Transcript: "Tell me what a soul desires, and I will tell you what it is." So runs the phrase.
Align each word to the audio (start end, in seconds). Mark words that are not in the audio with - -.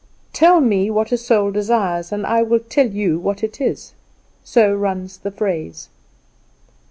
"Tell 0.33 0.61
me 0.61 0.89
what 0.89 1.11
a 1.11 1.15
soul 1.19 1.51
desires, 1.51 2.11
and 2.11 2.25
I 2.25 2.41
will 2.41 2.57
tell 2.57 2.87
you 2.87 3.19
what 3.19 3.43
it 3.43 3.61
is." 3.61 3.93
So 4.43 4.73
runs 4.73 5.17
the 5.19 5.29
phrase. 5.29 5.89